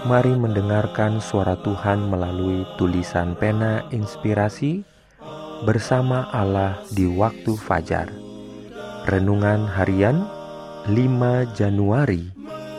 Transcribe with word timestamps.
Mari 0.00 0.32
mendengarkan 0.32 1.20
suara 1.20 1.60
Tuhan 1.60 2.08
melalui 2.08 2.64
tulisan 2.80 3.36
pena 3.36 3.84
inspirasi 3.92 4.80
bersama 5.68 6.24
Allah 6.32 6.80
di 6.88 7.04
waktu 7.04 7.52
fajar. 7.60 8.08
Renungan 9.04 9.68
harian 9.68 10.24
5 10.88 11.52
Januari 11.52 12.32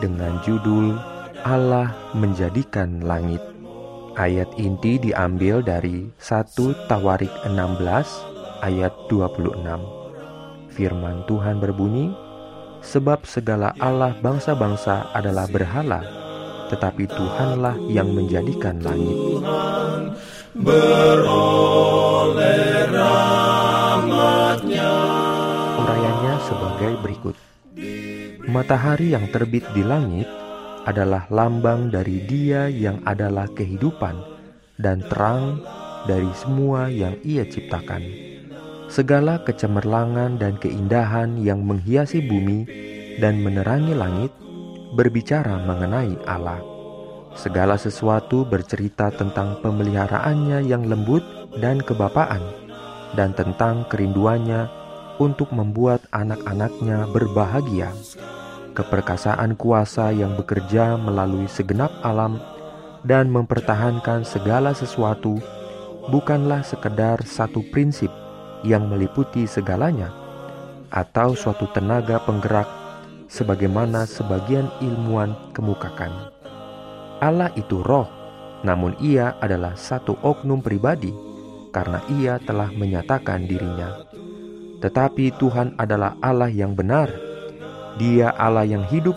dengan 0.00 0.40
judul 0.40 0.96
Allah 1.44 1.92
menjadikan 2.16 3.04
langit. 3.04 3.44
Ayat 4.16 4.48
inti 4.56 4.96
diambil 4.96 5.60
dari 5.60 6.08
1 6.16 6.88
Tawarik 6.88 7.32
16 7.44 8.64
ayat 8.64 8.92
26. 9.12 9.60
Firman 10.72 11.28
Tuhan 11.28 11.60
berbunyi, 11.60 12.08
Sebab 12.82 13.28
segala 13.30 13.78
Allah 13.78 14.10
bangsa-bangsa 14.18 15.14
adalah 15.14 15.46
berhala, 15.46 16.21
tetapi 16.72 17.04
Tuhanlah 17.04 17.76
yang 17.92 18.08
menjadikan 18.16 18.80
langit. 18.80 19.12
Urayanya 25.76 26.34
sebagai 26.48 26.92
berikut. 27.04 27.36
Matahari 28.48 29.12
yang 29.12 29.28
terbit 29.28 29.68
di 29.76 29.84
langit 29.84 30.28
adalah 30.88 31.28
lambang 31.28 31.92
dari 31.92 32.24
Dia 32.24 32.66
yang 32.72 33.04
adalah 33.04 33.46
kehidupan 33.52 34.16
dan 34.80 35.04
terang 35.06 35.60
dari 36.08 36.28
semua 36.34 36.88
yang 36.88 37.14
Ia 37.22 37.46
ciptakan. 37.46 38.02
Segala 38.92 39.40
kecemerlangan 39.44 40.36
dan 40.36 40.60
keindahan 40.60 41.40
yang 41.40 41.64
menghiasi 41.64 42.20
bumi 42.20 42.68
dan 43.16 43.40
menerangi 43.40 43.96
langit 43.96 44.32
berbicara 44.92 45.64
mengenai 45.64 46.12
Allah. 46.28 46.71
Segala 47.32 47.80
sesuatu 47.80 48.44
bercerita 48.44 49.08
tentang 49.08 49.58
pemeliharaannya 49.64 50.68
yang 50.68 50.84
lembut 50.86 51.24
dan 51.58 51.80
kebapaan, 51.80 52.40
dan 53.12 53.36
tentang 53.36 53.84
kerinduannya 53.88 54.68
untuk 55.20 55.52
membuat 55.52 56.00
anak-anaknya 56.12 57.08
berbahagia. 57.12 57.92
Keperkasaan 58.72 59.52
kuasa 59.60 60.16
yang 60.16 60.32
bekerja 60.32 60.96
melalui 60.96 61.44
segenap 61.44 61.92
alam 62.00 62.40
dan 63.04 63.28
mempertahankan 63.28 64.24
segala 64.24 64.72
sesuatu 64.72 65.36
bukanlah 66.08 66.64
sekedar 66.64 67.20
satu 67.28 67.60
prinsip 67.68 68.08
yang 68.64 68.88
meliputi 68.88 69.44
segalanya, 69.44 70.08
atau 70.88 71.36
suatu 71.36 71.68
tenaga 71.76 72.16
penggerak 72.24 72.68
sebagaimana 73.28 74.08
sebagian 74.08 74.72
ilmuwan 74.80 75.36
kemukakan. 75.52 76.31
Allah 77.22 77.54
itu 77.54 77.78
roh, 77.86 78.10
namun 78.66 78.98
ia 78.98 79.38
adalah 79.38 79.78
satu 79.78 80.18
oknum 80.26 80.58
pribadi 80.58 81.14
karena 81.70 82.02
ia 82.18 82.42
telah 82.42 82.74
menyatakan 82.74 83.46
dirinya. 83.46 84.02
Tetapi 84.82 85.38
Tuhan 85.38 85.78
adalah 85.78 86.18
Allah 86.18 86.50
yang 86.50 86.74
benar. 86.74 87.06
Dia 87.94 88.34
Allah 88.34 88.66
yang 88.66 88.82
hidup 88.90 89.14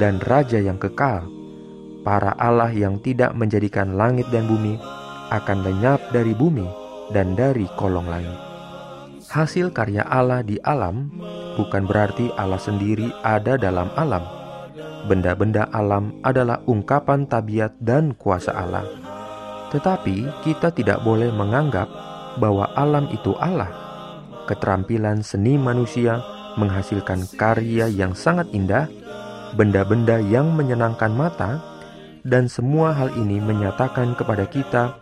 dan 0.00 0.16
Raja 0.24 0.56
yang 0.56 0.80
kekal. 0.80 1.28
Para 2.00 2.32
Allah 2.40 2.72
yang 2.72 2.96
tidak 3.04 3.36
menjadikan 3.36 4.00
langit 4.00 4.24
dan 4.32 4.48
bumi 4.48 4.80
akan 5.28 5.60
lenyap 5.60 6.00
dari 6.16 6.32
bumi 6.32 6.64
dan 7.12 7.36
dari 7.36 7.68
kolong 7.76 8.08
langit. 8.08 8.38
Hasil 9.26 9.74
karya 9.74 10.06
Allah 10.08 10.40
di 10.40 10.56
alam 10.64 11.12
bukan 11.60 11.84
berarti 11.84 12.32
Allah 12.40 12.62
sendiri 12.62 13.12
ada 13.20 13.60
dalam 13.60 13.92
alam. 13.98 14.35
Benda-benda 15.06 15.70
alam 15.70 16.18
adalah 16.26 16.58
ungkapan 16.66 17.30
tabiat 17.30 17.78
dan 17.78 18.18
kuasa 18.18 18.50
Allah. 18.50 18.82
Tetapi 19.70 20.42
kita 20.42 20.74
tidak 20.74 21.06
boleh 21.06 21.30
menganggap 21.30 21.86
bahwa 22.42 22.66
alam 22.74 23.06
itu 23.14 23.34
Allah. 23.38 23.70
Keterampilan 24.50 25.22
seni 25.22 25.58
manusia 25.58 26.22
menghasilkan 26.58 27.26
karya 27.38 27.86
yang 27.86 28.18
sangat 28.18 28.50
indah, 28.50 28.90
benda-benda 29.54 30.18
yang 30.18 30.50
menyenangkan 30.54 31.14
mata, 31.14 31.62
dan 32.26 32.50
semua 32.50 32.90
hal 32.90 33.14
ini 33.14 33.38
menyatakan 33.38 34.18
kepada 34.18 34.46
kita 34.50 34.98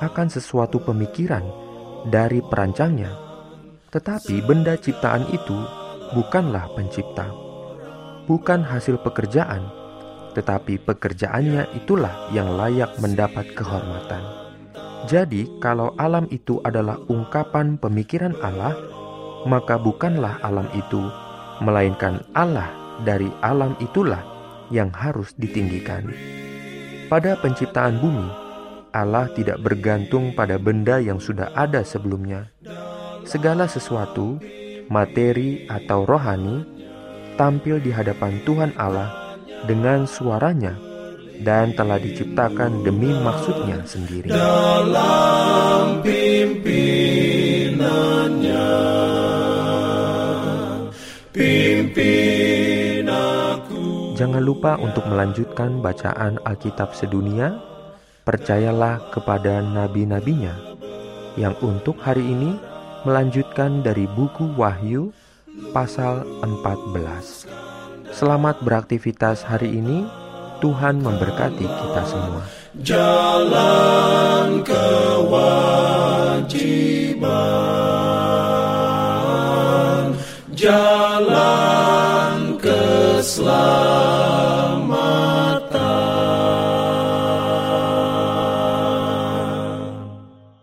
akan 0.00 0.28
sesuatu 0.32 0.80
pemikiran 0.80 1.44
dari 2.08 2.40
perancangnya. 2.40 3.12
Tetapi 3.92 4.40
benda 4.48 4.80
ciptaan 4.80 5.28
itu 5.28 5.56
bukanlah 6.16 6.72
pencipta, 6.72 7.28
bukan 8.26 8.62
hasil 8.62 9.00
pekerjaan, 9.02 9.66
tetapi 10.32 10.80
pekerjaannya 10.82 11.72
itulah 11.76 12.30
yang 12.30 12.54
layak 12.54 12.94
mendapat 13.02 13.52
kehormatan. 13.52 14.22
Jadi, 15.10 15.50
kalau 15.58 15.92
alam 15.98 16.30
itu 16.30 16.62
adalah 16.62 16.94
ungkapan 17.10 17.74
pemikiran 17.74 18.38
Allah, 18.38 18.78
maka 19.50 19.74
bukanlah 19.74 20.38
alam 20.46 20.70
itu, 20.78 21.02
melainkan 21.58 22.22
Allah 22.38 22.70
dari 23.02 23.26
alam 23.42 23.74
itulah 23.82 24.22
yang 24.70 24.94
harus 24.94 25.34
ditinggikan. 25.34 26.06
Pada 27.10 27.36
penciptaan 27.36 27.98
bumi, 27.98 28.28
Allah 28.94 29.28
tidak 29.34 29.60
bergantung 29.60 30.32
pada 30.32 30.56
benda 30.56 31.02
yang 31.02 31.18
sudah 31.18 31.52
ada 31.52 31.82
sebelumnya. 31.82 32.48
Segala 33.26 33.68
sesuatu 33.68 34.40
materi 34.88 35.64
atau 35.68 36.04
rohani, 36.04 36.64
tampil 37.36 37.80
di 37.80 37.90
hadapan 37.92 38.40
Tuhan 38.44 38.72
Allah 38.76 39.36
dengan 39.64 40.06
suaranya 40.08 40.76
dan 41.42 41.74
telah 41.74 41.98
diciptakan 41.98 42.86
demi 42.86 43.10
maksudnya 43.10 43.82
sendiri. 43.82 44.30
Dalam 44.30 45.98
pimpinannya, 46.06 48.70
pimpin 51.34 53.10
aku. 53.10 54.14
Jangan 54.14 54.42
lupa 54.42 54.78
untuk 54.78 55.02
melanjutkan 55.10 55.82
bacaan 55.82 56.38
Alkitab 56.46 56.94
sedunia. 56.94 57.58
Percayalah 58.22 59.10
kepada 59.10 59.58
nabi-nabinya 59.66 60.54
yang 61.34 61.58
untuk 61.58 61.98
hari 61.98 62.22
ini 62.22 62.54
melanjutkan 63.02 63.82
dari 63.82 64.06
buku 64.06 64.54
Wahyu 64.54 65.10
pasal 65.72 66.26
14. 66.40 67.46
Selamat 68.12 68.60
beraktivitas 68.64 69.42
hari 69.44 69.76
ini. 69.76 70.04
Tuhan 70.62 71.02
memberkati 71.02 71.66
kita 71.66 72.02
semua. 72.06 72.46
Jalan 72.86 74.62
kewajiban, 74.62 76.54
jalan 80.54 82.38
keselamatan. 82.62 83.81